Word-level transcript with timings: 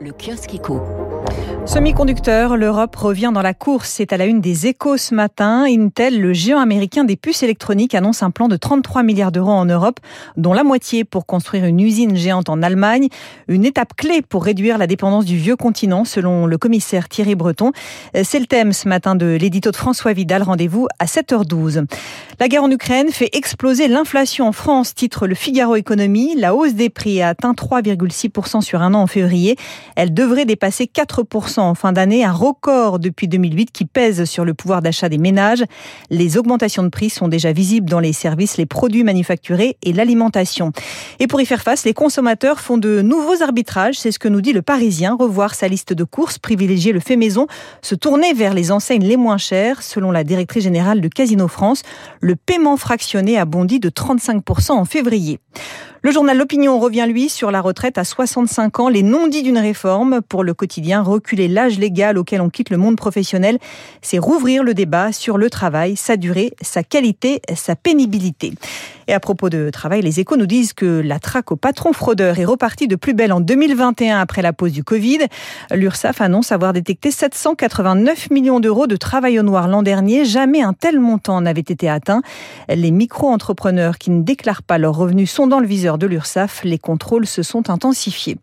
le 0.00 0.12
kiosque 0.12 0.54
éco. 0.54 0.80
Semi-conducteur, 1.64 2.56
l'Europe 2.56 2.94
revient 2.94 3.32
dans 3.34 3.42
la 3.42 3.54
course. 3.54 3.88
C'est 3.88 4.12
à 4.12 4.16
la 4.16 4.26
une 4.26 4.40
des 4.40 4.68
échos 4.68 4.98
ce 4.98 5.14
matin. 5.14 5.64
Intel, 5.66 6.20
le 6.20 6.32
géant 6.32 6.60
américain 6.60 7.02
des 7.02 7.16
puces 7.16 7.42
électroniques, 7.42 7.94
annonce 7.94 8.22
un 8.22 8.30
plan 8.30 8.46
de 8.46 8.56
33 8.56 9.02
milliards 9.02 9.32
d'euros 9.32 9.50
en 9.50 9.64
Europe, 9.64 9.98
dont 10.36 10.52
la 10.52 10.62
moitié 10.62 11.04
pour 11.04 11.26
construire 11.26 11.64
une 11.64 11.80
usine 11.80 12.14
géante 12.14 12.48
en 12.48 12.62
Allemagne. 12.62 13.08
Une 13.48 13.64
étape 13.64 13.94
clé 13.96 14.22
pour 14.22 14.44
réduire 14.44 14.78
la 14.78 14.86
dépendance 14.86 15.24
du 15.24 15.36
vieux 15.36 15.56
continent, 15.56 16.04
selon 16.04 16.46
le 16.46 16.56
commissaire 16.56 17.08
Thierry 17.08 17.34
Breton. 17.34 17.72
C'est 18.22 18.38
le 18.38 18.46
thème 18.46 18.72
ce 18.72 18.88
matin 18.88 19.16
de 19.16 19.26
l'édito 19.26 19.70
de 19.72 19.76
François 19.76 20.12
Vidal. 20.12 20.42
Rendez-vous 20.42 20.86
à 21.00 21.06
7h12. 21.06 21.84
La 22.38 22.48
guerre 22.48 22.62
en 22.62 22.70
Ukraine 22.70 23.08
fait 23.10 23.30
exploser 23.32 23.88
l'inflation 23.88 24.46
en 24.46 24.52
France, 24.52 24.94
titre 24.94 25.26
le 25.26 25.34
Figaro 25.34 25.74
Économie. 25.74 26.36
La 26.36 26.54
hausse 26.54 26.74
des 26.74 26.90
prix 26.90 27.22
a 27.22 27.28
atteint 27.28 27.52
3,6% 27.52 28.60
sur 28.60 28.82
un 28.82 28.94
an 28.94 29.00
en 29.00 29.06
février. 29.06 29.56
Elle 29.96 30.14
devrait 30.14 30.44
dépasser 30.44 30.84
4% 30.84 31.60
en 31.60 31.74
fin 31.74 31.92
d'année, 31.92 32.24
un 32.24 32.32
record 32.32 32.98
depuis 32.98 33.28
2008 33.28 33.72
qui 33.72 33.86
pèse 33.86 34.24
sur 34.24 34.44
le 34.44 34.54
pouvoir 34.54 34.82
d'achat 34.82 35.08
des 35.08 35.18
ménages. 35.18 35.64
Les 36.10 36.36
augmentations 36.36 36.82
de 36.82 36.90
prix 36.90 37.10
sont 37.10 37.28
déjà 37.28 37.52
visibles 37.52 37.88
dans 37.88 37.98
les 38.00 38.12
services, 38.12 38.58
les 38.58 38.66
produits 38.66 39.04
manufacturés 39.04 39.78
et 39.82 39.92
l'alimentation. 39.92 40.72
Et 41.18 41.26
pour 41.26 41.40
y 41.40 41.46
faire 41.46 41.62
face, 41.62 41.84
les 41.84 41.94
consommateurs 41.94 42.60
font 42.60 42.78
de 42.78 43.00
nouveaux 43.00 43.42
arbitrages, 43.42 43.98
c'est 43.98 44.12
ce 44.12 44.18
que 44.18 44.28
nous 44.28 44.42
dit 44.42 44.52
le 44.52 44.62
Parisien, 44.62 45.16
revoir 45.18 45.54
sa 45.54 45.66
liste 45.66 45.92
de 45.94 46.04
courses, 46.04 46.38
privilégier 46.38 46.92
le 46.92 47.00
fait 47.00 47.16
maison, 47.16 47.46
se 47.80 47.94
tourner 47.94 48.34
vers 48.34 48.54
les 48.54 48.70
enseignes 48.70 49.04
les 49.04 49.16
moins 49.16 49.38
chères, 49.38 49.82
selon 49.82 50.10
la 50.10 50.24
directrice 50.24 50.64
générale 50.64 51.00
de 51.00 51.08
Casino 51.08 51.48
France. 51.48 51.82
Le 52.20 52.36
paiement 52.36 52.76
fractionné 52.76 53.38
a 53.38 53.46
bondi 53.46 53.80
de 53.80 53.88
35% 53.88 54.72
en 54.72 54.84
février. 54.84 55.40
Le 56.06 56.12
journal 56.12 56.38
L'Opinion 56.38 56.78
revient, 56.78 57.06
lui, 57.08 57.28
sur 57.28 57.50
la 57.50 57.60
retraite 57.60 57.98
à 57.98 58.04
65 58.04 58.78
ans, 58.78 58.88
les 58.88 59.02
non-dits 59.02 59.42
d'une 59.42 59.58
réforme. 59.58 60.20
Pour 60.22 60.44
le 60.44 60.54
quotidien, 60.54 61.02
reculer 61.02 61.48
l'âge 61.48 61.80
légal 61.80 62.16
auquel 62.16 62.40
on 62.40 62.48
quitte 62.48 62.70
le 62.70 62.76
monde 62.76 62.94
professionnel, 62.94 63.58
c'est 64.02 64.20
rouvrir 64.20 64.62
le 64.62 64.72
débat 64.72 65.10
sur 65.10 65.36
le 65.36 65.50
travail, 65.50 65.96
sa 65.96 66.16
durée, 66.16 66.52
sa 66.60 66.84
qualité, 66.84 67.42
sa 67.56 67.74
pénibilité. 67.74 68.52
Et 69.08 69.14
à 69.14 69.20
propos 69.20 69.50
de 69.50 69.70
travail, 69.70 70.02
les 70.02 70.18
échos 70.18 70.36
nous 70.36 70.46
disent 70.46 70.72
que 70.72 71.00
la 71.04 71.20
traque 71.20 71.52
aux 71.52 71.56
patrons 71.56 71.92
fraudeurs 71.92 72.38
est 72.40 72.44
repartie 72.44 72.88
de 72.88 72.96
plus 72.96 73.14
belle 73.14 73.32
en 73.32 73.40
2021 73.40 74.18
après 74.18 74.42
la 74.42 74.52
pause 74.52 74.72
du 74.72 74.82
Covid. 74.82 75.18
L'URSSAF 75.72 76.20
annonce 76.20 76.50
avoir 76.50 76.72
détecté 76.72 77.12
789 77.12 78.30
millions 78.30 78.58
d'euros 78.58 78.88
de 78.88 78.96
travail 78.96 79.38
au 79.38 79.42
noir 79.42 79.68
l'an 79.68 79.82
dernier. 79.82 80.24
Jamais 80.24 80.60
un 80.60 80.72
tel 80.72 80.98
montant 80.98 81.40
n'avait 81.40 81.60
été 81.60 81.88
atteint. 81.88 82.20
Les 82.68 82.90
micro-entrepreneurs 82.90 83.98
qui 83.98 84.10
ne 84.10 84.22
déclarent 84.22 84.64
pas 84.64 84.78
leurs 84.78 84.96
revenus 84.96 85.30
sont 85.30 85.46
dans 85.46 85.60
le 85.60 85.66
viseur 85.66 85.95
de 85.98 86.06
l'URSSAF. 86.06 86.62
Les 86.64 86.78
contrôles 86.78 87.26
se 87.26 87.42
sont 87.42 87.70
intensifiés. 87.70 88.38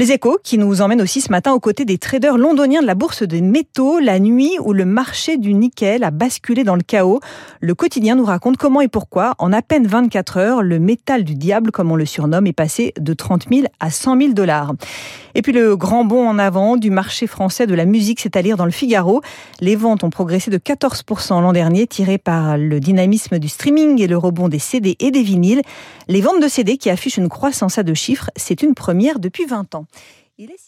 Les 0.00 0.12
échos 0.12 0.38
qui 0.44 0.58
nous 0.58 0.80
emmènent 0.80 1.02
aussi 1.02 1.20
ce 1.20 1.32
matin 1.32 1.52
aux 1.52 1.58
côtés 1.58 1.84
des 1.84 1.98
traders 1.98 2.38
londoniens 2.38 2.82
de 2.82 2.86
la 2.86 2.94
bourse 2.94 3.24
des 3.24 3.40
métaux, 3.40 3.98
la 3.98 4.20
nuit 4.20 4.52
où 4.64 4.72
le 4.72 4.84
marché 4.84 5.38
du 5.38 5.54
nickel 5.54 6.04
a 6.04 6.12
basculé 6.12 6.62
dans 6.62 6.76
le 6.76 6.82
chaos. 6.82 7.18
Le 7.60 7.74
quotidien 7.74 8.14
nous 8.14 8.24
raconte 8.24 8.58
comment 8.58 8.80
et 8.80 8.86
pourquoi, 8.86 9.34
en 9.38 9.52
à 9.52 9.60
peine 9.60 9.88
24 9.88 10.36
heures, 10.36 10.62
le 10.62 10.78
métal 10.78 11.24
du 11.24 11.34
diable, 11.34 11.72
comme 11.72 11.90
on 11.90 11.96
le 11.96 12.06
surnomme, 12.06 12.46
est 12.46 12.52
passé 12.52 12.94
de 13.00 13.12
30 13.12 13.46
000 13.52 13.66
à 13.80 13.90
100 13.90 14.20
000 14.20 14.32
dollars. 14.34 14.74
Et 15.34 15.42
puis 15.42 15.52
le 15.52 15.76
grand 15.76 16.04
bond 16.04 16.28
en 16.28 16.38
avant 16.38 16.76
du 16.76 16.90
marché 16.90 17.26
français 17.26 17.66
de 17.66 17.74
la 17.74 17.84
musique, 17.84 18.20
c'est 18.20 18.36
à 18.36 18.42
lire 18.42 18.56
dans 18.56 18.64
le 18.64 18.70
Figaro. 18.70 19.20
Les 19.60 19.74
ventes 19.74 20.04
ont 20.04 20.10
progressé 20.10 20.50
de 20.50 20.58
14% 20.58 21.42
l'an 21.42 21.52
dernier, 21.52 21.88
tirées 21.88 22.18
par 22.18 22.56
le 22.56 22.78
dynamisme 22.78 23.40
du 23.40 23.48
streaming 23.48 24.00
et 24.00 24.06
le 24.06 24.16
rebond 24.16 24.48
des 24.48 24.60
CD 24.60 24.96
et 25.00 25.10
des 25.10 25.22
vinyles. 25.22 25.62
Les 26.06 26.20
ventes 26.20 26.40
de 26.40 26.48
CD 26.48 26.76
qui 26.76 26.88
affichent 26.88 27.18
une 27.18 27.28
croissance 27.28 27.78
à 27.78 27.82
deux 27.82 27.94
chiffres, 27.94 28.30
c'est 28.36 28.62
une 28.62 28.74
première 28.74 29.18
depuis 29.18 29.44
20 29.44 29.74
ans. 29.74 29.86
Il 30.38 30.50
est 30.50 30.58